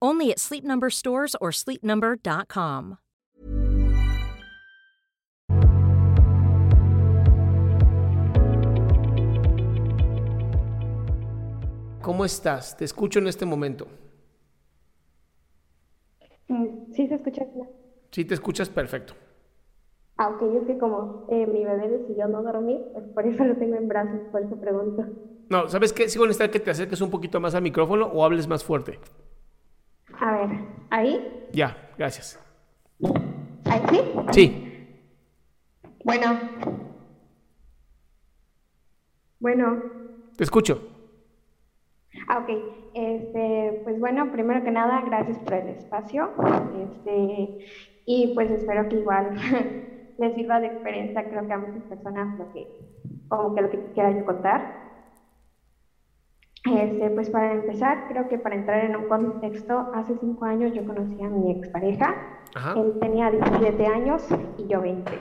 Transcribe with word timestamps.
Only 0.00 0.30
at 0.30 0.38
Sleep 0.38 0.64
Number 0.64 0.90
stores 0.90 1.34
or 1.40 1.50
sleepnumber.com. 1.50 2.98
¿Cómo 12.00 12.24
estás? 12.24 12.76
Te 12.76 12.84
escucho 12.84 13.18
en 13.18 13.26
este 13.26 13.44
momento. 13.44 13.86
Mm, 16.48 16.92
Sí, 16.92 17.06
se 17.06 17.16
escucha. 17.16 17.44
Sí, 18.10 18.24
te 18.24 18.34
escuchas 18.34 18.68
perfecto. 18.68 19.14
Ah, 20.16 20.30
ok, 20.30 20.42
es 20.62 20.66
que 20.66 20.78
como 20.78 21.26
eh, 21.28 21.46
mi 21.46 21.64
bebé 21.64 21.88
decidió 21.88 22.26
no 22.26 22.42
dormir, 22.42 22.80
pues 22.92 23.04
por 23.14 23.26
eso 23.26 23.44
lo 23.44 23.56
tengo 23.56 23.76
en 23.76 23.86
brazos, 23.88 24.20
por 24.32 24.42
eso 24.42 24.56
pregunto. 24.60 25.04
No, 25.48 25.68
¿sabes 25.68 25.92
qué? 25.92 26.08
Sí 26.08 26.18
voy 26.18 26.26
a 26.26 26.28
necesitar 26.28 26.50
que 26.50 26.60
te 26.60 26.70
acerques 26.70 27.00
un 27.00 27.10
poquito 27.10 27.40
más 27.40 27.54
al 27.54 27.62
micrófono 27.62 28.06
o 28.06 28.24
hables 28.24 28.48
más 28.48 28.64
fuerte. 28.64 28.98
Ver, 30.38 30.58
¿ahí? 30.90 31.48
Ya, 31.52 31.76
gracias. 31.98 32.38
¿Ahí 33.64 33.82
sí? 33.90 34.00
Sí, 34.30 34.88
Bueno. 36.04 36.38
Bueno. 39.40 39.82
te 40.36 40.44
escucho. 40.44 40.80
Ah, 42.28 42.38
ok. 42.38 42.48
Este, 42.94 43.80
pues 43.84 43.98
bueno, 43.98 44.30
primero 44.30 44.62
que 44.62 44.70
nada, 44.70 45.02
gracias 45.02 45.38
por 45.38 45.54
el 45.54 45.68
espacio. 45.68 46.30
Este, 46.74 47.58
y 48.06 48.34
pues 48.34 48.50
espero 48.50 48.88
que 48.88 48.96
igual 48.96 49.34
les 50.18 50.34
sirva 50.34 50.60
de 50.60 50.68
experiencia, 50.68 51.28
creo 51.28 51.46
que 51.46 51.52
a 51.52 51.58
muchas 51.58 51.82
personas 51.84 52.38
lo 52.38 52.52
que, 52.52 52.66
como 53.28 53.54
que 53.54 53.62
lo 53.62 53.70
que 53.70 53.92
quiera 53.92 54.16
yo 54.16 54.24
contar. 54.24 54.77
Este, 56.64 57.10
pues 57.10 57.30
para 57.30 57.52
empezar, 57.52 58.06
creo 58.08 58.28
que 58.28 58.38
para 58.38 58.56
entrar 58.56 58.84
en 58.84 58.96
un 58.96 59.08
contexto, 59.08 59.90
hace 59.94 60.16
cinco 60.18 60.44
años 60.44 60.72
yo 60.74 60.84
conocí 60.84 61.22
a 61.22 61.28
mi 61.28 61.52
expareja. 61.52 62.14
Ajá. 62.54 62.74
Él 62.78 62.94
tenía 63.00 63.30
17 63.30 63.86
años 63.86 64.26
y 64.56 64.66
yo 64.66 64.80
20. 64.80 65.12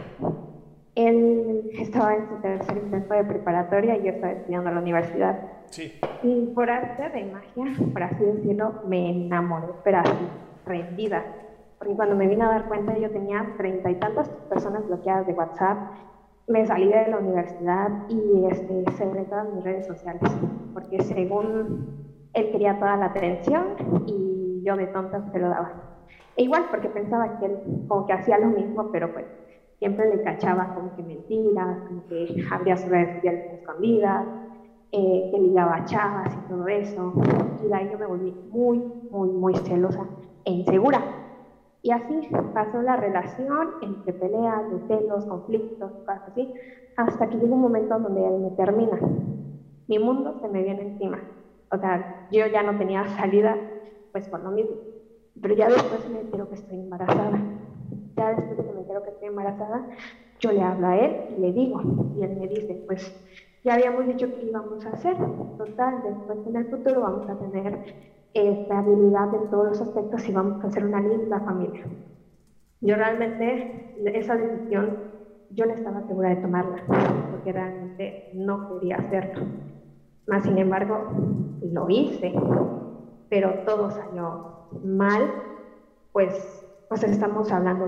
Él 0.96 1.70
estaba 1.74 2.16
en 2.16 2.28
su 2.28 2.36
tercer 2.42 2.78
intento 2.78 3.14
de 3.14 3.24
preparatoria 3.24 3.98
y 3.98 4.04
yo 4.04 4.10
estaba 4.10 4.34
estudiando 4.34 4.70
en 4.70 4.76
la 4.76 4.82
universidad. 4.82 5.40
Sí. 5.68 5.94
Y 6.24 6.48
por 6.56 6.70
arte 6.72 7.10
de 7.10 7.26
magia, 7.26 7.66
por 7.94 8.04
así 8.04 8.24
decirlo, 8.24 8.82
me 8.88 9.12
enamoré, 9.12 9.68
pero 9.84 10.00
así, 10.00 10.28
rendida. 10.66 11.24
Porque 11.78 11.94
cuando 11.94 12.16
me 12.16 12.28
vine 12.28 12.44
a 12.44 12.48
dar 12.48 12.68
cuenta, 12.68 12.98
yo 12.98 13.12
tenía 13.12 13.54
treinta 13.58 13.92
y 13.92 13.96
tantas 13.96 14.28
personas 14.50 14.88
bloqueadas 14.88 15.28
de 15.28 15.34
WhatsApp. 15.34 15.78
Me 16.48 16.66
salí 16.66 16.90
de 16.90 17.08
la 17.08 17.18
universidad 17.18 17.92
y 18.08 18.46
este, 18.50 18.84
cerré 18.96 19.26
todas 19.26 19.48
mis 19.48 19.64
redes 19.64 19.86
sociales. 19.86 20.22
Porque 20.74 21.04
según 21.04 21.86
él 22.34 22.50
quería 22.50 22.74
toda 22.76 22.96
la 22.98 23.08
atención 23.08 23.68
y 24.06 24.62
yo 24.64 24.76
de 24.76 24.88
tonta 24.88 25.22
se 25.32 25.40
lo 25.40 25.50
daba. 25.50 25.74
E 26.38 26.44
igual, 26.44 26.66
porque 26.70 26.90
pensaba 26.90 27.30
que 27.30 27.46
él 27.46 27.60
como 27.88 28.06
que 28.06 28.14
hacía 28.14 28.38
lo 28.38 28.50
mismo, 28.52 28.86
pero 28.92 29.10
pues 29.10 29.28
siempre 29.80 30.08
le 30.08 30.20
cachaba 30.22 30.68
como 30.74 30.92
que 30.92 31.04
mentiras, 31.04 31.80
como 31.88 32.04
que 32.04 32.28
abría 32.52 32.78
sus 32.78 32.92
redes 32.92 33.12
sociales 33.12 33.44
escondidas 33.52 34.28
eh, 34.92 35.26
que 35.32 35.40
ligaba 35.40 35.84
chavas 35.84 36.36
y 36.36 36.42
todo 36.42 36.68
eso. 36.68 37.14
Y 37.60 37.68
de 37.70 37.76
ahí 37.76 37.88
yo 37.90 37.98
me 37.98 38.08
volví 38.08 38.36
muy, 38.44 38.86
muy, 39.10 39.32
muy 39.32 39.56
celosa 39.56 40.10
e 40.46 40.52
insegura. 40.52 41.08
Y 41.88 41.92
así 41.92 42.28
pasó 42.52 42.82
la 42.82 42.98
relación 42.98 43.72
entre 43.80 44.12
peleas, 44.12 44.68
celos, 44.88 45.26
conflictos, 45.26 45.94
cosas 46.04 46.22
así, 46.28 46.52
hasta 46.98 47.28
que 47.28 47.38
llega 47.38 47.56
un 47.56 47.62
momento 47.62 47.98
donde 47.98 48.28
él 48.28 48.40
me 48.40 48.52
termina. 48.52 49.00
Mi 49.88 49.98
mundo 49.98 50.36
se 50.42 50.50
me 50.50 50.64
viene 50.64 50.82
encima. 50.84 51.24
O 51.72 51.78
sea, 51.78 52.02
yo 52.28 52.46
ya 52.48 52.62
no 52.62 52.76
tenía 52.76 53.08
salida, 53.08 53.62
pues 54.12 54.28
por 54.28 54.42
lo 54.42 54.52
mismo. 54.52 54.76
Pero 55.42 55.54
ya 55.56 55.70
después 55.70 56.06
me 56.10 56.20
entero 56.20 56.46
que 56.48 56.56
estoy 56.56 56.78
embarazada. 56.82 57.46
Ya 58.18 58.32
después 58.36 58.58
de 58.58 58.66
que 58.66 58.74
me 58.74 58.80
entero 58.82 59.02
que 59.02 59.12
estoy 59.12 59.30
embarazada, 59.30 59.86
yo 60.42 60.52
le 60.52 60.64
hablo 60.64 60.88
a 60.88 60.98
él 60.98 61.16
y 61.30 61.38
le 61.40 61.54
digo, 61.54 61.80
y 62.14 62.22
él 62.24 62.34
me 62.34 62.50
dice, 62.50 62.78
pues 62.86 63.14
ya 63.64 63.76
habíamos 63.76 64.06
dicho 64.08 64.28
que 64.28 64.42
íbamos 64.42 64.86
a 64.86 64.90
hacer. 64.90 65.16
Total, 65.56 66.02
después 66.02 66.46
en 66.46 66.58
el 66.58 66.68
futuro 66.68 67.00
vamos 67.00 67.30
a 67.30 67.36
tener 67.38 67.80
estabilidad 68.34 69.34
en 69.34 69.50
todos 69.50 69.70
los 69.70 69.82
aspectos 69.82 70.28
y 70.28 70.32
vamos 70.32 70.64
a 70.64 70.68
hacer 70.68 70.86
una 70.86 71.02
linda 71.02 71.40
familia. 71.40 71.86
Yo 72.82 72.96
realmente 72.96 73.96
esa 74.06 74.36
decisión 74.36 74.98
yo 75.52 75.66
no 75.66 75.74
estaba 75.74 76.02
segura 76.04 76.30
de 76.30 76.36
tomarla 76.38 76.84
porque 77.32 77.52
realmente 77.52 78.32
no 78.34 78.70
quería 78.70 78.98
hacerlo. 78.98 79.46
Más 80.28 80.44
sin 80.44 80.58
embargo, 80.58 81.10
lo 81.62 81.90
hice, 81.90 82.34
pero 83.30 83.64
todo 83.66 83.90
salió 83.90 84.68
mal, 84.84 85.32
pues, 86.12 86.66
pues 86.90 87.04
estamos 87.04 87.52
hablando. 87.52 87.86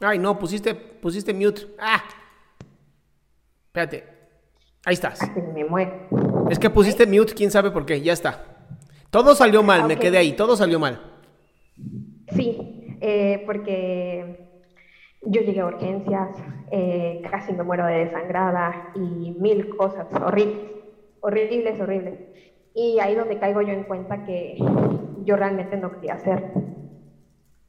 Ay, 0.00 0.18
no, 0.18 0.38
pusiste, 0.38 0.74
pusiste 0.74 1.32
mute. 1.32 1.62
Ah. 1.78 2.02
Espérate. 3.66 4.04
Ahí 4.84 4.94
estás. 4.94 5.18
que 5.30 5.40
me 5.40 5.64
muero. 5.64 6.23
Es 6.50 6.58
que 6.58 6.70
pusiste 6.70 7.06
mute, 7.06 7.34
quién 7.34 7.50
sabe 7.50 7.70
por 7.70 7.86
qué. 7.86 8.00
Ya 8.00 8.12
está. 8.12 8.44
Todo 9.10 9.34
salió 9.34 9.62
mal, 9.62 9.86
me 9.86 9.94
Ok. 9.94 10.00
quedé 10.00 10.18
ahí. 10.18 10.32
Todo 10.32 10.56
salió 10.56 10.78
mal. 10.78 11.00
Sí, 12.28 12.96
eh, 13.00 13.42
porque 13.46 14.48
yo 15.22 15.40
llegué 15.40 15.60
a 15.60 15.66
urgencias, 15.66 16.28
eh, 16.70 17.22
casi 17.30 17.52
me 17.52 17.62
muero 17.62 17.86
de 17.86 18.06
desangrada 18.06 18.90
y 18.94 19.36
mil 19.40 19.74
cosas 19.76 20.06
horribles, 20.12 20.66
horribles, 21.20 21.80
horribles. 21.80 22.20
Y 22.74 22.98
ahí 23.00 23.14
donde 23.14 23.38
caigo 23.38 23.62
yo 23.62 23.72
en 23.72 23.84
cuenta 23.84 24.24
que 24.24 24.56
yo 25.24 25.36
realmente 25.36 25.76
no 25.76 25.92
quería 25.92 26.14
hacer. 26.14 26.52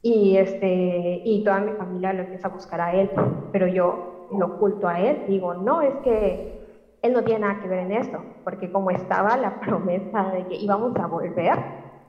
Y, 0.02 0.36
este, 0.36 1.22
y 1.24 1.42
toda 1.44 1.60
mi 1.60 1.72
familia 1.72 2.12
lo 2.12 2.22
empieza 2.22 2.48
a 2.48 2.52
buscar 2.52 2.80
a 2.80 2.94
él, 2.94 3.10
pero 3.52 3.66
yo 3.66 4.28
lo 4.38 4.46
oculto 4.46 4.88
a 4.88 5.00
él. 5.00 5.22
Digo, 5.28 5.54
no, 5.54 5.80
es 5.82 5.94
que 6.04 6.65
él 7.06 7.12
no 7.12 7.22
tiene 7.24 7.40
nada 7.40 7.56
que 7.56 7.68
ver 7.68 7.80
en 7.80 7.92
esto, 7.92 8.26
porque 8.44 8.70
como 8.70 8.90
estaba 8.90 9.36
la 9.36 9.50
promesa 9.58 10.30
de 10.30 10.44
que 10.46 10.56
íbamos 10.56 10.94
a 10.96 11.06
volver, 11.06 11.54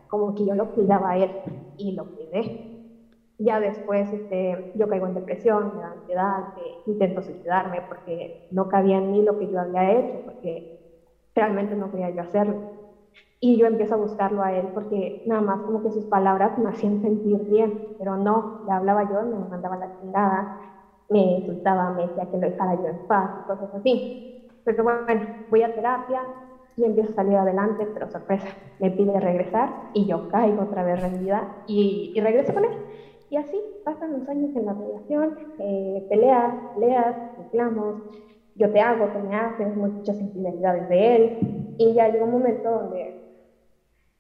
como 0.08 0.34
que 0.34 0.46
yo 0.46 0.56
lo 0.56 0.68
cuidaba 0.68 1.12
a 1.12 1.18
él 1.18 1.36
y 1.78 1.94
lo 1.94 2.06
cuidé. 2.08 2.54
Ya 3.40 3.60
después 3.60 4.12
este, 4.14 4.58
yo 4.74 4.88
caigo 4.88 5.08
en 5.08 5.14
depresión, 5.14 5.74
me 5.76 5.82
da 5.82 5.92
ansiedad, 5.92 6.46
intento 6.86 7.22
suicidarme 7.22 7.82
porque 7.84 8.34
no 8.50 8.68
cabía 8.68 8.98
en 8.98 9.10
mí 9.12 9.22
lo 9.24 9.36
que 9.38 9.48
yo 9.50 9.60
había 9.60 9.92
hecho, 10.00 10.20
porque 10.22 10.66
realmente 11.36 11.76
no 11.76 11.90
quería 11.92 12.12
yo 12.12 12.22
hacerlo. 12.22 12.64
Y 13.40 13.58
yo 13.58 13.68
empiezo 13.68 13.96
a 13.96 13.98
buscarlo 13.98 14.44
a 14.44 14.54
él 14.54 14.70
porque 14.74 15.16
nada 15.24 15.42
más 15.42 15.64
como 15.64 15.82
que 15.82 15.92
sus 15.92 16.06
palabras 16.08 16.58
me 16.58 16.70
hacían 16.72 17.00
sentir 17.02 17.40
bien, 17.46 17.78
pero 17.98 18.18
no, 18.18 18.52
le 18.62 18.72
hablaba 18.72 19.04
yo, 19.04 19.24
me 19.26 19.38
mandaba 19.46 19.78
la 19.78 19.90
chingada 20.00 20.48
me 21.10 21.20
insultaba, 21.22 21.92
me 21.92 22.04
decía 22.04 22.26
que 22.28 22.38
lo 22.38 22.48
dejara 22.48 22.76
yo 22.76 22.88
en 22.90 23.00
paz, 23.02 23.32
cosas 23.46 23.74
así. 23.74 24.08
Pero 24.68 24.84
bueno, 24.84 25.22
voy 25.50 25.64
a 25.64 25.74
terapia 25.74 26.24
y 26.76 26.84
empiezo 26.84 27.14
a 27.14 27.16
salir 27.16 27.38
adelante, 27.38 27.88
pero 27.94 28.10
sorpresa, 28.10 28.50
me 28.80 28.92
pide 28.92 29.18
regresar 29.18 29.70
y 29.94 30.06
yo 30.06 30.28
caigo 30.28 30.64
otra 30.64 30.84
vez 30.84 31.02
rendida 31.02 31.64
y, 31.68 32.12
y 32.14 32.20
regreso 32.20 32.54
con 32.54 32.66
él. 32.66 32.72
Y 33.30 33.38
así 33.38 33.58
pasan 33.86 34.12
los 34.20 34.28
años 34.28 34.54
en 34.58 34.66
la 34.66 34.74
relación, 34.74 35.38
eh, 35.60 36.06
peleas, 36.10 36.54
peleas, 36.76 37.16
reclamos, 37.38 37.96
yo 38.56 38.70
te 38.72 38.82
hago, 38.82 39.08
tú 39.08 39.20
me 39.20 39.36
haces, 39.36 39.74
muchas 39.74 40.20
infidelidades 40.20 40.90
de 40.90 41.16
él. 41.16 41.76
Y 41.78 41.94
ya 41.94 42.10
llegó 42.10 42.26
un 42.26 42.32
momento 42.32 42.70
donde, 42.70 43.22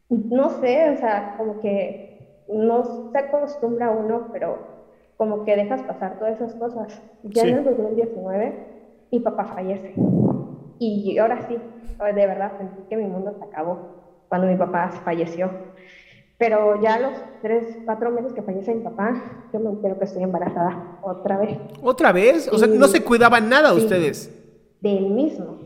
no 0.09 0.49
sé, 0.61 0.91
o 0.91 0.97
sea, 0.97 1.35
como 1.37 1.59
que 1.59 2.45
no 2.47 3.11
se 3.11 3.17
acostumbra 3.17 3.91
uno, 3.91 4.29
pero 4.31 4.57
como 5.17 5.43
que 5.43 5.57
dejas 5.57 5.81
pasar 5.83 6.17
todas 6.19 6.35
esas 6.35 6.55
cosas. 6.55 7.01
Ya 7.23 7.43
en 7.43 7.57
el 7.57 7.63
2019, 7.65 8.53
mi 9.11 9.19
papá 9.19 9.45
fallece. 9.45 9.93
Y 10.79 11.17
ahora 11.17 11.47
sí, 11.47 11.57
de 11.57 12.27
verdad 12.27 12.57
sentí 12.57 12.83
que 12.89 12.97
mi 12.97 13.05
mundo 13.05 13.35
se 13.37 13.43
acabó 13.43 14.23
cuando 14.29 14.47
mi 14.47 14.55
papá 14.55 14.89
falleció. 15.03 15.49
Pero 16.37 16.79
ya 16.81 16.95
a 16.95 16.99
los 16.99 17.13
tres, 17.41 17.79
cuatro 17.85 18.11
meses 18.11 18.33
que 18.33 18.43
fallece 18.43 18.75
mi 18.75 18.83
papá, 18.83 19.49
yo 19.51 19.59
me 19.59 19.71
entero 19.71 19.97
que 19.97 20.05
estoy 20.05 20.21
embarazada 20.21 20.99
otra 21.01 21.37
vez. 21.37 21.57
¿Otra 21.81 22.11
vez? 22.11 22.47
O 22.51 22.59
sea, 22.59 22.67
no 22.67 22.87
se 22.87 23.03
cuidaban 23.03 23.49
nada 23.49 23.73
ustedes. 23.73 24.31
Del 24.79 25.09
mismo. 25.09 25.57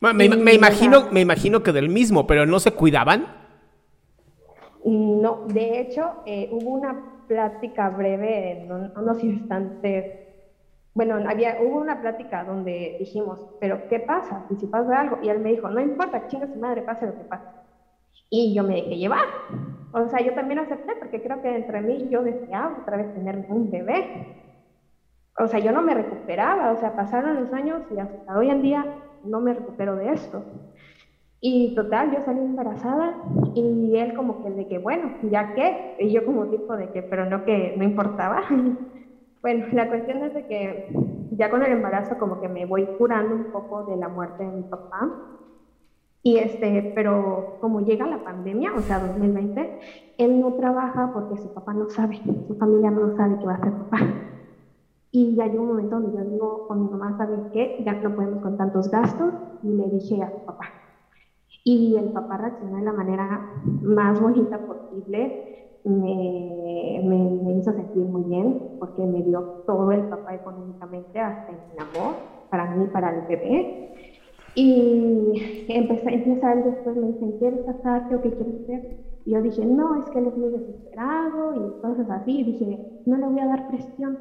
me, 0.00 0.54
imagino, 0.54 1.08
me 1.10 1.20
imagino 1.20 1.62
que 1.62 1.72
del 1.72 1.90
mismo, 1.90 2.26
pero 2.26 2.46
¿no 2.46 2.58
se 2.58 2.72
cuidaban? 2.72 3.26
No, 4.82 5.44
de 5.48 5.80
hecho, 5.80 6.22
eh, 6.24 6.48
hubo 6.52 6.70
una 6.70 7.24
plática 7.26 7.90
breve 7.90 8.62
en 8.62 8.72
unos 8.72 9.22
instantes. 9.22 10.25
Bueno, 10.96 11.18
había, 11.28 11.56
hubo 11.60 11.78
una 11.78 12.00
plática 12.00 12.44
donde 12.44 12.96
dijimos, 12.98 13.40
pero 13.58 13.82
¿qué 13.88 14.00
pasa? 14.00 14.44
¿Y 14.48 14.56
si 14.56 14.66
pasa 14.66 14.98
algo? 15.00 15.18
Y 15.20 15.28
él 15.28 15.40
me 15.40 15.50
dijo, 15.50 15.70
no 15.70 15.80
importa, 15.80 16.24
chinga 16.26 16.48
su 16.48 16.58
madre, 16.58 16.82
pase 16.82 17.06
lo 17.06 17.14
que 17.14 17.24
pase. 17.24 17.44
Y 18.30 18.54
yo 18.54 18.64
me 18.64 18.76
dejé 18.76 18.98
llevar. 18.98 19.20
O 19.92 20.08
sea, 20.08 20.20
yo 20.22 20.34
también 20.34 20.60
acepté 20.60 20.94
porque 21.00 21.22
creo 21.22 21.40
que 21.40 21.54
entre 21.56 21.82
mí 21.82 22.08
yo 22.10 22.22
deseaba 22.24 22.76
otra 22.78 22.96
vez 22.98 23.12
tener 23.12 23.44
un 23.48 23.70
bebé. 23.70 24.10
O 25.38 25.46
sea, 25.48 25.58
yo 25.58 25.72
no 25.72 25.82
me 25.82 25.94
recuperaba, 25.94 26.72
o 26.72 26.76
sea, 26.76 26.94
pasaron 26.94 27.36
los 27.36 27.52
años 27.52 27.82
y 27.90 27.98
hasta 27.98 28.36
hoy 28.38 28.48
en 28.50 28.62
día 28.62 28.90
no 29.22 29.40
me 29.40 29.52
recupero 29.54 29.96
de 29.96 30.10
esto. 30.12 30.46
Y 31.40 31.74
total, 31.74 32.10
yo 32.12 32.22
salí 32.22 32.40
embarazada 32.42 33.16
y 33.54 33.96
él 33.98 34.14
como 34.14 34.40
que 34.40 34.50
de 34.52 34.66
que, 34.66 34.78
bueno, 34.78 35.16
ya 35.20 35.52
qué, 35.54 35.78
y 35.98 36.12
yo 36.12 36.24
como 36.24 36.48
tipo 36.48 36.76
de 36.76 36.88
que, 36.90 37.02
pero 37.04 37.26
no 37.26 37.44
que 37.44 37.72
no 37.76 37.84
importaba. 37.84 38.42
bueno, 39.42 39.64
la 39.72 39.86
cuestión 39.86 40.22
es 40.24 40.32
de 40.32 40.44
que 40.44 40.76
ya 41.30 41.48
con 41.48 41.62
el 41.62 41.72
embarazo 41.72 42.16
como 42.16 42.38
que 42.38 42.48
me 42.48 42.66
voy 42.66 42.88
curando 42.96 43.36
un 43.36 43.46
poco 43.46 43.84
de 43.84 43.96
la 43.96 44.08
muerte 44.08 44.44
de 44.44 44.52
mi 44.52 44.62
papá 44.64 45.10
y 46.22 46.38
este, 46.38 46.82
pero 46.92 47.46
como 47.58 47.80
llega 47.80 48.06
la 48.06 48.18
pandemia, 48.18 48.72
o 48.74 48.82
sea, 48.82 48.98
2020, 49.00 49.70
él 50.16 50.40
no 50.40 50.52
trabaja 50.52 51.08
porque 51.08 51.36
su 51.36 51.48
papá 51.50 51.72
no 51.74 51.88
sabe, 51.88 52.16
su 52.46 52.54
familia 52.56 52.90
no 52.90 53.10
sabe 53.16 53.38
que 53.38 53.46
va 53.46 53.54
a 53.54 53.58
ser 53.60 53.72
papá. 53.74 53.98
Y 55.10 55.34
ya 55.34 55.46
un 55.46 55.66
momento 55.68 55.96
donde 55.96 56.12
yo 56.12 56.24
digo 56.24 56.62
con 56.66 56.82
mi 56.82 56.88
mamá, 56.88 57.14
¿sabes 57.16 57.42
qué? 57.52 57.72
Ya 57.78 57.98
no 58.02 58.12
podemos 58.12 58.40
con 58.40 58.54
tantos 58.56 58.90
gastos. 58.90 59.34
Y 59.62 59.72
le 59.74 59.88
dije 59.88 60.22
a 60.22 60.30
su 60.30 60.40
papá. 60.42 60.74
Y 61.64 61.96
el 61.96 62.10
papá 62.10 62.36
reaccionó 62.38 62.76
de 62.76 62.82
la 62.82 62.92
manera 62.92 63.42
más 63.82 64.20
bonita 64.20 64.58
posible. 64.58 65.34
Me, 65.86 67.00
me, 67.04 67.30
me, 67.44 67.52
hizo 67.60 67.72
sentir 67.72 68.02
muy 68.02 68.24
bien 68.24 68.76
porque 68.80 69.02
me 69.02 69.22
dio 69.22 69.62
todo 69.66 69.92
el 69.92 70.02
papá 70.02 70.34
económicamente, 70.34 71.20
hasta 71.20 71.52
el 71.52 71.78
amor, 71.78 72.16
para 72.50 72.74
mí, 72.74 72.86
para 72.92 73.10
el 73.14 73.26
bebé. 73.28 73.92
Y 74.56 75.66
empecé, 75.68 76.12
empieza 76.12 76.54
él 76.54 76.64
después, 76.64 76.96
me 76.96 77.06
dicen, 77.08 77.38
¿quieres 77.38 77.60
casarte 77.66 78.16
o 78.16 78.20
qué 78.22 78.32
quieres 78.32 78.62
hacer? 78.62 78.96
Y 79.26 79.30
yo 79.30 79.42
dije, 79.42 79.64
no, 79.64 79.94
es 79.96 80.10
que 80.10 80.18
él 80.18 80.26
es 80.26 80.36
muy 80.36 80.50
desesperado 80.50 81.54
y 81.54 81.80
cosas 81.80 82.10
así. 82.10 82.40
Y 82.40 82.44
dije, 82.44 83.02
no 83.06 83.16
le 83.18 83.26
voy 83.26 83.40
a 83.40 83.46
dar 83.46 83.68
presión, 83.68 84.18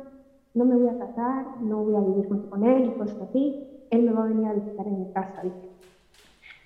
no 0.53 0.65
me 0.65 0.75
voy 0.75 0.89
a 0.89 0.99
casar, 0.99 1.45
no 1.61 1.83
voy 1.83 1.95
a 1.95 2.01
vivir 2.01 2.27
junto 2.27 2.49
con 2.49 2.63
él 2.63 2.85
y 2.85 2.97
cosas 2.97 3.21
así. 3.21 3.87
Él 3.89 4.03
me 4.03 4.11
va 4.11 4.23
a 4.23 4.27
venir 4.27 4.45
a 4.47 4.53
visitar 4.53 4.85
en 4.85 4.99
mi 4.99 5.11
casa, 5.13 5.41
dije. 5.41 5.69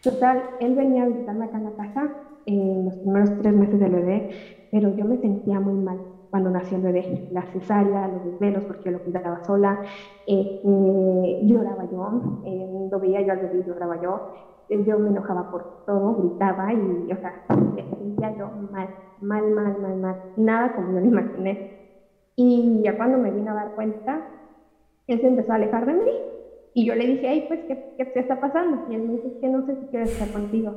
Total, 0.03 0.43
él 0.59 0.75
venía 0.75 1.03
a 1.03 1.07
visitarme 1.07 1.45
acá 1.45 1.57
en 1.57 1.63
la 1.65 1.71
casa 1.71 2.09
en 2.45 2.85
los 2.85 2.95
primeros 2.97 3.37
tres 3.37 3.53
meses 3.53 3.79
del 3.79 3.91
bebé, 3.91 4.29
pero 4.71 4.95
yo 4.95 5.05
me 5.05 5.17
sentía 5.17 5.59
muy 5.59 5.75
mal 5.75 5.99
cuando 6.29 6.51
nació 6.51 6.77
el 6.77 6.83
bebé, 6.83 7.29
la 7.31 7.43
cesárea, 7.51 8.07
los 8.07 8.23
desvelos, 8.23 8.63
porque 8.65 8.85
yo 8.85 8.91
lo 8.91 8.99
cuidaba 8.99 9.43
sola, 9.45 9.79
eh, 10.27 10.61
eh, 10.63 11.39
lloraba 11.43 11.85
yo, 11.91 12.41
eh, 12.45 12.87
lo 12.91 12.99
veía 12.99 13.21
yo 13.21 13.33
al 13.33 13.39
bebé, 13.39 13.63
lloraba 13.65 14.01
yo, 14.01 14.21
yo 14.69 14.99
me 14.99 15.09
enojaba 15.09 15.49
por 15.49 15.63
todo, 15.85 16.15
gritaba 16.15 16.71
y, 16.73 17.11
o 17.11 17.17
sea, 17.17 17.33
me 17.75 17.83
sentía 17.83 18.37
yo 18.37 18.49
mal, 18.71 18.89
mal, 19.21 19.49
mal, 19.49 19.77
mal, 19.79 19.97
mal, 19.97 20.17
nada 20.37 20.75
como 20.75 20.93
yo 20.93 20.99
lo 20.99 21.07
imaginé. 21.07 21.57
Y 22.35 22.81
ya 22.83 22.95
cuando 22.95 23.17
me 23.17 23.31
vine 23.31 23.49
a 23.49 23.53
dar 23.53 23.71
cuenta, 23.75 24.21
él 25.07 25.19
se 25.19 25.27
empezó 25.27 25.51
a 25.51 25.55
alejar 25.55 25.85
de 25.85 25.93
mí. 25.93 26.11
Y 26.73 26.85
yo 26.85 26.95
le 26.95 27.07
dije, 27.07 27.27
ay, 27.27 27.45
pues, 27.47 27.59
¿qué, 27.67 27.95
qué 27.97 28.05
te 28.05 28.19
está 28.19 28.39
pasando? 28.39 28.79
Y 28.89 28.95
él 28.95 29.01
me 29.03 29.13
dice, 29.13 29.39
que 29.41 29.49
no 29.49 29.65
sé 29.65 29.75
si 29.75 29.85
quiero 29.87 30.05
estar 30.05 30.31
contigo. 30.31 30.75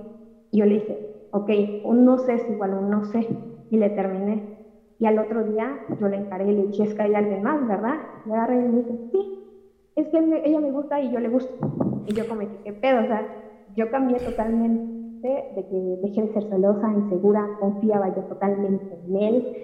Y 0.50 0.58
yo 0.58 0.66
le 0.66 0.74
dije, 0.74 0.98
ok, 1.30 1.50
un 1.84 2.04
no 2.04 2.18
sé 2.18 2.34
es 2.34 2.48
igual 2.50 2.74
un 2.74 2.90
no 2.90 3.04
sé. 3.04 3.28
Y 3.72 3.78
le 3.78 3.88
terminé. 3.88 4.58
Y 4.98 5.06
al 5.06 5.18
otro 5.18 5.44
día 5.44 5.80
yo 5.98 6.06
le 6.06 6.18
encaré 6.18 6.44
y 6.44 6.54
le 6.54 6.66
dije, 6.66 6.82
es 6.84 6.94
que 6.94 7.02
hay 7.02 7.14
alguien 7.14 7.42
más, 7.42 7.66
¿verdad? 7.66 7.94
Me 8.26 8.34
agarré 8.34 8.56
y 8.56 8.68
me 8.68 8.82
dice, 8.82 8.98
sí, 9.10 9.42
es 9.96 10.08
que 10.08 10.18
ella 10.44 10.60
me 10.60 10.70
gusta 10.70 11.00
y 11.00 11.10
yo 11.10 11.18
le 11.20 11.30
gusto. 11.30 11.54
Y 12.06 12.12
yo 12.12 12.28
como, 12.28 12.42
¿qué 12.62 12.72
pedo? 12.74 13.00
O 13.00 13.06
sea, 13.06 13.26
yo 13.74 13.90
cambié 13.90 14.18
totalmente 14.18 15.26
de 15.26 15.66
que 15.70 15.98
dejé 16.02 16.20
de 16.20 16.32
ser 16.34 16.50
celosa, 16.50 16.92
insegura, 16.92 17.48
confiaba 17.60 18.14
yo 18.14 18.22
totalmente 18.24 18.94
en 19.06 19.16
él. 19.16 19.56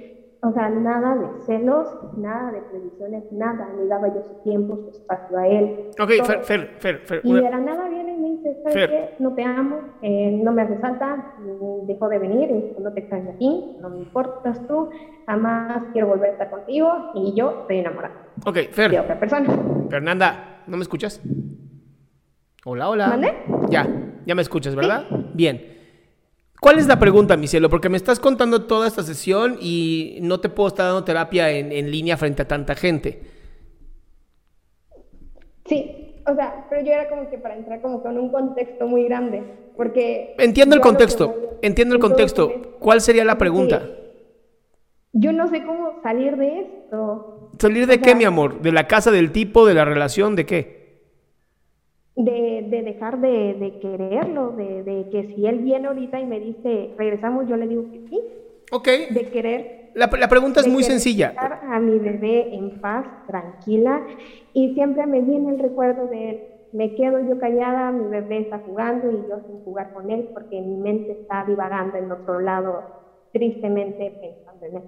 O 0.43 0.53
sea, 0.53 0.71
nada 0.71 1.15
de 1.15 1.43
celos, 1.45 1.87
nada 2.17 2.51
de 2.53 2.63
previsiones, 2.63 3.31
nada. 3.31 3.69
Le 3.77 3.89
daba 3.89 4.09
yo 4.09 4.23
su 4.23 4.43
tiempo, 4.43 4.77
su 4.77 4.89
espacio 4.89 5.37
a 5.37 5.49
él. 5.49 5.91
Ok, 6.01 6.13
Fer, 6.25 6.45
Fer, 6.45 6.67
Fer, 6.79 6.99
Fer. 7.01 7.21
Y 7.25 7.33
nada 7.35 7.89
viene 7.91 7.98
y 7.98 7.98
me 7.98 7.98
dice, 7.98 7.98
¿sabes 8.63 8.89
qué? 8.89 9.15
No 9.19 9.35
te 9.35 9.43
amo, 9.43 9.81
eh, 10.03 10.41
no 10.43 10.53
me 10.53 10.63
hace 10.63 10.77
falta, 10.79 11.35
dejó 11.85 12.09
de 12.09 12.19
venir, 12.19 12.75
no 12.79 12.93
te 12.93 13.01
extraño 13.01 13.31
a 13.31 13.39
ti, 13.39 13.77
no 13.81 13.91
me 13.91 13.99
importas 13.99 14.67
tú, 14.67 14.91
jamás 15.27 15.85
quiero 15.93 16.09
volver 16.09 16.31
a 16.31 16.33
estar 16.33 16.51
contigo 16.51 16.91
y 17.15 17.35
yo 17.35 17.61
estoy 17.63 17.79
enamorada. 17.79 18.15
Ok, 18.45 18.59
Fer. 18.71 18.91
De 18.91 19.01
otra 19.01 19.19
persona. 19.19 19.49
Fernanda, 19.89 20.63
¿no 20.67 20.77
me 20.77 20.83
escuchas? 20.83 21.21
Hola, 22.65 22.89
hola. 22.89 23.09
¿Mande? 23.09 23.33
Ya, 23.71 23.87
ya 24.27 24.35
me 24.35 24.43
escuchas, 24.43 24.75
¿verdad? 24.75 25.07
Bien. 25.35 25.77
¿Cuál 26.61 26.79
es 26.79 26.89
la 26.89 26.99
pregunta, 26.99 27.37
mi 27.37 27.47
cielo? 27.47 27.71
Porque 27.71 27.89
me 27.89 27.97
estás 27.97 28.19
contando 28.19 28.67
toda 28.67 28.89
esta 28.89 29.03
sesión 29.03 29.57
y 29.61 30.19
no 30.23 30.41
te 30.41 30.49
puedo 30.49 30.69
estar 30.69 30.87
dando 30.87 31.05
terapia 31.05 31.51
en, 31.51 31.71
en 31.71 31.91
línea 31.91 32.17
frente 32.17 32.43
a 32.43 32.49
tanta 32.49 32.75
gente. 32.75 33.23
Sí, 35.67 36.08
o 36.29 36.35
sea, 36.35 36.67
pero 36.69 36.85
yo 36.85 36.93
era 36.93 37.09
como 37.09 37.29
que 37.31 37.39
para 37.39 37.57
entrar 37.57 37.81
como 37.81 38.03
con 38.03 38.19
un 38.19 38.31
contexto 38.31 38.87
muy 38.87 39.05
grande, 39.05 39.43
porque... 39.77 40.35
Entiendo 40.39 40.75
el 40.75 40.81
contexto, 40.81 41.59
entiendo 41.63 41.95
el 41.95 42.01
contexto. 42.01 42.77
¿Cuál 42.79 43.01
sería 43.01 43.25
la 43.25 43.39
pregunta? 43.39 43.83
Yo 45.13 45.33
no 45.33 45.49
sé 45.49 45.65
cómo 45.65 46.01
salir 46.03 46.37
de 46.37 46.61
esto. 46.61 47.51
¿Salir 47.59 47.87
de 47.87 48.01
qué, 48.01 48.15
mi 48.15 48.25
amor? 48.25 48.61
¿De 48.61 48.73
la 48.73 48.87
casa, 48.87 49.11
del 49.11 49.33
tipo, 49.33 49.67
de 49.67 49.75
la 49.75 49.85
relación, 49.85 50.37
de 50.37 50.47
qué? 50.47 50.79
de, 52.19 52.67
de 52.69 52.83
dejar 52.83 53.21
de, 53.21 53.55
de 53.55 53.79
quererlo, 53.79 54.51
de, 54.51 54.83
de, 54.83 55.09
que 55.11 55.35
si 55.35 55.47
él 55.47 55.61
viene 55.61 55.87
ahorita 55.87 56.19
y 56.21 56.27
me 56.27 56.41
dice, 56.41 56.91
regresamos, 56.99 57.49
yo 57.49 57.57
le 57.57 57.69
digo 57.69 57.85
que 57.93 58.01
sí. 58.09 58.21
Ok. 58.73 58.89
De 59.11 59.31
querer. 59.33 59.78
La, 59.99 60.09
la 60.17 60.29
pregunta 60.29 60.61
es 60.61 60.69
muy 60.69 60.85
sencilla. 60.85 61.35
A 61.37 61.81
mi 61.81 61.99
bebé 61.99 62.55
en 62.55 62.81
paz, 62.81 63.05
tranquila, 63.27 64.01
y 64.53 64.73
siempre 64.75 65.05
me 65.07 65.21
viene 65.23 65.51
el 65.51 65.59
recuerdo 65.59 66.07
de 66.07 66.31
él. 66.31 66.41
Me 66.73 66.95
quedo 66.95 67.19
yo 67.29 67.41
callada, 67.41 67.91
mi 67.91 68.09
bebé 68.09 68.43
está 68.43 68.61
jugando 68.61 69.11
y 69.11 69.29
yo 69.29 69.41
sin 69.49 69.65
jugar 69.65 69.93
con 69.93 70.09
él 70.11 70.29
porque 70.33 70.61
mi 70.61 70.77
mente 70.77 71.13
está 71.13 71.45
divagando 71.45 71.97
en 71.97 72.13
otro 72.13 72.39
lado, 72.39 72.85
tristemente 73.33 74.13
pensando 74.21 74.67
en 74.67 74.77
él. 74.77 74.83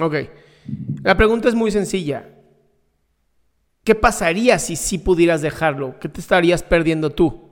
Ok. 0.00 0.14
La 1.02 1.14
pregunta 1.14 1.48
es 1.48 1.54
muy 1.54 1.70
sencilla. 1.70 2.24
¿Qué 3.84 3.94
pasaría 3.94 4.58
si 4.58 4.76
sí 4.76 4.96
pudieras 4.96 5.42
dejarlo? 5.42 5.96
¿Qué 6.00 6.08
te 6.08 6.20
estarías 6.20 6.62
perdiendo 6.62 7.10
tú? 7.10 7.45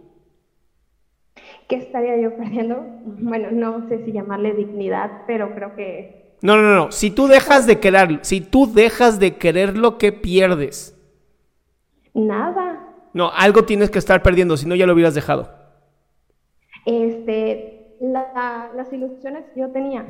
¿Qué 1.68 1.76
estaría 1.76 2.16
yo 2.18 2.36
perdiendo? 2.36 2.84
Bueno, 3.04 3.48
no 3.50 3.88
sé 3.88 4.04
si 4.04 4.12
llamarle 4.12 4.52
dignidad, 4.52 5.22
pero 5.26 5.54
creo 5.54 5.74
que... 5.74 6.36
No, 6.42 6.56
no, 6.56 6.74
no. 6.74 6.92
Si 6.92 7.10
tú 7.10 7.26
dejas 7.26 7.66
de 7.66 7.80
quererlo, 7.80 8.18
si 8.22 8.40
tú 8.40 8.70
dejas 8.70 9.18
de 9.18 9.36
quererlo, 9.36 9.96
¿qué 9.96 10.12
pierdes? 10.12 10.94
Nada. 12.12 12.86
No, 13.14 13.30
algo 13.34 13.64
tienes 13.64 13.90
que 13.90 13.98
estar 13.98 14.22
perdiendo, 14.22 14.56
si 14.56 14.66
no 14.66 14.74
ya 14.74 14.86
lo 14.86 14.92
hubieras 14.92 15.14
dejado. 15.14 15.48
Este, 16.84 17.96
las 18.00 18.92
ilusiones 18.92 19.44
que 19.54 19.60
yo 19.60 19.70
tenía 19.70 20.04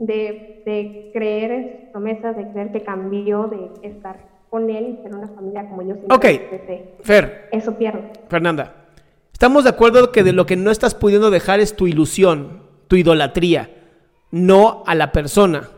de, 0.00 0.62
de 0.66 1.10
creer 1.12 1.50
en 1.52 1.70
sus 1.70 1.90
promesas, 1.90 2.36
de 2.36 2.50
creer 2.50 2.72
que 2.72 2.82
cambió, 2.82 3.46
de 3.46 3.88
estar 3.88 4.16
con 4.50 4.70
él 4.70 4.98
y 4.98 5.02
ser 5.02 5.14
una 5.14 5.28
familia 5.28 5.68
como 5.68 5.82
yo 5.82 5.94
siempre 5.94 6.16
Ok. 6.16 7.02
Fer, 7.02 7.48
Eso 7.52 7.76
pierdo. 7.76 8.00
Fernanda, 8.28 8.77
estamos 9.38 9.62
de 9.62 9.70
acuerdo 9.70 10.10
que 10.10 10.24
de 10.24 10.32
lo 10.32 10.46
que 10.46 10.56
no 10.56 10.72
estás 10.72 10.96
pudiendo 10.96 11.30
dejar 11.30 11.60
es 11.60 11.76
tu 11.76 11.86
ilusión, 11.86 12.60
tu 12.88 12.96
idolatría, 12.96 13.70
no 14.32 14.82
a 14.84 14.96
la 14.96 15.12
persona. 15.12 15.68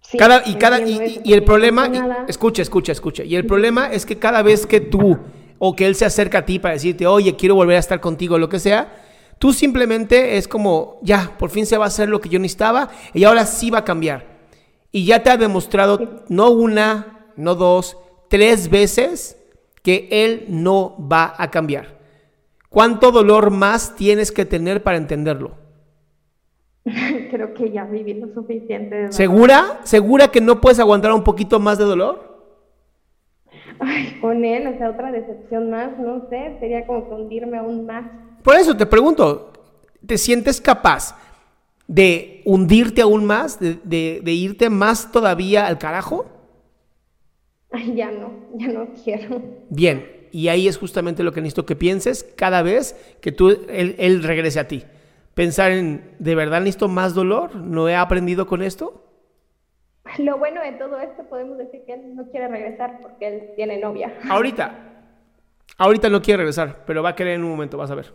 Sí, 0.00 0.16
Cada, 0.16 0.42
y, 0.46 0.54
cada, 0.54 0.80
y, 0.80 1.20
y- 1.22 1.34
el 1.34 1.44
problema, 1.44 1.86
y- 1.86 2.30
escucha, 2.30 2.62
escucha, 2.62 2.92
escucha. 2.92 3.24
Y 3.24 3.36
el 3.36 3.44
problema 3.44 3.92
es 3.92 4.06
que 4.06 4.18
cada 4.18 4.40
vez 4.40 4.64
que 4.66 4.80
tú 4.80 5.18
o 5.58 5.76
que 5.76 5.84
él 5.86 5.94
se 5.96 6.06
acerca 6.06 6.38
a 6.38 6.46
ti 6.46 6.58
para 6.58 6.72
decirte, 6.72 7.06
oye, 7.06 7.36
quiero 7.36 7.56
volver 7.56 7.76
a 7.76 7.80
estar 7.80 8.00
contigo, 8.00 8.38
lo 8.38 8.48
que 8.48 8.58
sea, 8.58 9.04
tú 9.38 9.52
simplemente 9.52 10.38
es 10.38 10.48
como, 10.48 10.98
ya, 11.02 11.36
por 11.38 11.50
fin 11.50 11.66
se 11.66 11.76
va 11.76 11.84
a 11.84 11.88
hacer 11.88 12.08
lo 12.08 12.22
que 12.22 12.30
yo 12.30 12.38
necesitaba 12.38 12.88
y 13.12 13.24
ahora 13.24 13.44
sí 13.44 13.68
va 13.68 13.80
a 13.80 13.84
cambiar. 13.84 14.38
Y 14.92 15.04
ya 15.04 15.22
te 15.22 15.28
ha 15.28 15.36
demostrado, 15.36 16.24
no 16.30 16.48
una, 16.48 17.26
no 17.36 17.54
dos, 17.54 17.98
tres 18.30 18.70
veces 18.70 19.34
que 19.82 20.08
él 20.10 20.44
no 20.48 20.96
va 21.10 21.34
a 21.38 21.50
cambiar. 21.50 21.98
¿Cuánto 22.68 23.10
dolor 23.12 23.50
más 23.50 23.96
tienes 23.96 24.30
que 24.32 24.44
tener 24.44 24.82
para 24.82 24.98
entenderlo? 24.98 25.52
Creo 27.30 27.54
que 27.54 27.70
ya 27.70 27.84
viví 27.84 28.14
lo 28.14 28.32
suficiente. 28.34 28.94
de 28.94 29.00
dolor. 29.02 29.12
¿Segura? 29.14 29.80
¿Segura 29.84 30.28
que 30.28 30.40
no 30.40 30.60
puedes 30.60 30.78
aguantar 30.78 31.12
un 31.12 31.24
poquito 31.24 31.58
más 31.60 31.78
de 31.78 31.84
dolor? 31.84 32.28
Ay, 33.80 34.18
con 34.20 34.44
él, 34.44 34.66
o 34.66 34.76
sea, 34.78 34.90
otra 34.90 35.12
decepción 35.12 35.70
más, 35.70 35.96
no 35.98 36.26
sé, 36.28 36.56
sería 36.58 36.84
como 36.86 37.08
que 37.08 37.14
hundirme 37.14 37.58
aún 37.58 37.86
más. 37.86 38.04
Por 38.42 38.56
eso 38.56 38.76
te 38.76 38.86
pregunto, 38.86 39.52
¿te 40.04 40.18
sientes 40.18 40.60
capaz 40.60 41.16
de 41.86 42.42
hundirte 42.44 43.02
aún 43.02 43.24
más, 43.24 43.60
de, 43.60 43.78
de- 43.84 44.20
de 44.22 44.32
irte 44.32 44.68
más 44.68 45.12
todavía 45.12 45.66
al 45.66 45.78
carajo? 45.78 46.26
Ay, 47.70 47.94
ya 47.96 48.10
no, 48.10 48.32
ya 48.54 48.68
no 48.68 48.88
quiero. 49.04 49.42
Bien, 49.70 50.28
y 50.32 50.48
ahí 50.48 50.68
es 50.68 50.78
justamente 50.78 51.22
lo 51.22 51.32
que 51.32 51.40
necesito 51.40 51.66
que 51.66 51.76
pienses 51.76 52.24
cada 52.36 52.62
vez 52.62 52.94
que 53.20 53.32
tú, 53.32 53.50
él, 53.68 53.94
él 53.98 54.22
regrese 54.22 54.60
a 54.60 54.68
ti. 54.68 54.84
Pensar 55.34 55.70
en, 55.70 56.16
¿de 56.18 56.34
verdad 56.34 56.60
necesito 56.60 56.88
más 56.88 57.14
dolor? 57.14 57.54
¿No 57.56 57.88
he 57.88 57.94
aprendido 57.94 58.46
con 58.46 58.62
esto? 58.62 59.04
Lo 60.18 60.38
bueno 60.38 60.62
de 60.62 60.72
todo 60.72 60.98
esto, 60.98 61.24
podemos 61.28 61.58
decir 61.58 61.82
que 61.86 61.94
él 61.94 62.14
no 62.14 62.28
quiere 62.30 62.48
regresar 62.48 63.00
porque 63.00 63.28
él 63.28 63.50
tiene 63.56 63.78
novia. 63.78 64.18
Ahorita, 64.28 64.74
ahorita 65.76 66.08
no 66.08 66.22
quiere 66.22 66.38
regresar, 66.38 66.84
pero 66.86 67.02
va 67.02 67.10
a 67.10 67.14
querer 67.14 67.34
en 67.34 67.44
un 67.44 67.50
momento, 67.50 67.76
vas 67.76 67.90
a 67.90 67.94
ver. 67.94 68.12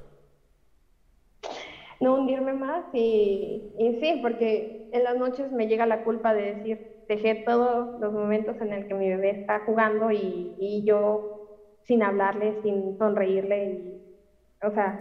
No 2.03 2.15
hundirme 2.15 2.53
más 2.53 2.83
y, 2.93 3.73
y 3.79 3.99
sí, 4.01 4.19
porque 4.21 4.89
en 4.91 5.03
las 5.03 5.15
noches 5.15 5.51
me 5.51 5.67
llega 5.67 5.85
la 5.85 6.03
culpa 6.03 6.33
de 6.33 6.55
decir, 6.55 7.05
dejé 7.07 7.43
todos 7.45 7.99
los 8.01 8.11
momentos 8.11 8.55
en 8.61 8.73
el 8.73 8.87
que 8.87 8.93
mi 8.93 9.07
bebé 9.07 9.31
está 9.41 9.61
jugando 9.65 10.11
y, 10.11 10.53
y 10.59 10.83
yo 10.85 11.79
sin 11.87 12.03
hablarle, 12.03 12.57
sin 12.61 12.97
sonreírle, 12.97 13.65
y, 13.65 14.65
o 14.65 14.71
sea, 14.71 14.99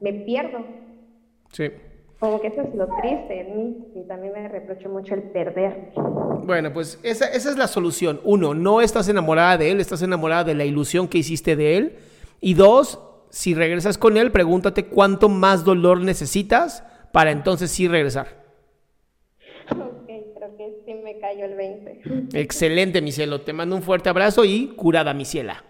me 0.00 0.12
pierdo. 0.12 0.58
Sí. 1.52 1.70
Como 2.20 2.40
que 2.40 2.48
eso 2.48 2.62
es 2.62 2.74
lo 2.74 2.86
triste 3.02 3.40
en 3.40 3.56
mí 3.56 3.92
y 3.96 4.06
también 4.06 4.32
me 4.32 4.48
reprocho 4.48 4.88
mucho 4.88 5.14
el 5.14 5.22
perder. 5.22 5.92
Bueno, 6.44 6.72
pues 6.72 7.00
esa, 7.02 7.26
esa 7.26 7.50
es 7.50 7.56
la 7.56 7.66
solución. 7.66 8.20
Uno, 8.24 8.54
no 8.54 8.80
estás 8.80 9.08
enamorada 9.08 9.58
de 9.58 9.70
él, 9.70 9.80
estás 9.80 10.02
enamorada 10.02 10.44
de 10.44 10.54
la 10.54 10.64
ilusión 10.64 11.08
que 11.08 11.18
hiciste 11.18 11.56
de 11.56 11.76
él. 11.76 11.96
Y 12.40 12.54
dos, 12.54 13.00
si 13.34 13.52
regresas 13.52 13.98
con 13.98 14.16
él, 14.16 14.30
pregúntate 14.30 14.86
cuánto 14.86 15.28
más 15.28 15.64
dolor 15.64 16.00
necesitas 16.00 16.84
para 17.10 17.32
entonces 17.32 17.68
sí 17.72 17.88
regresar. 17.88 18.28
Ok, 19.72 20.06
creo 20.06 20.56
que 20.56 20.82
sí 20.86 20.94
me 20.94 21.18
cayó 21.18 21.46
el 21.46 21.56
20. 21.56 22.02
Excelente, 22.32 23.02
mi 23.02 23.10
cielo. 23.10 23.40
Te 23.40 23.52
mando 23.52 23.74
un 23.74 23.82
fuerte 23.82 24.08
abrazo 24.08 24.44
y 24.44 24.68
curada, 24.76 25.14
mi 25.14 25.24
ciela. 25.24 25.64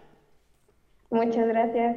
Muchas 1.08 1.48
gracias. 1.48 1.96